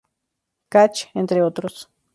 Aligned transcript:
Catch, 0.71 1.11
entre 1.13 1.43
otros. 1.43 1.87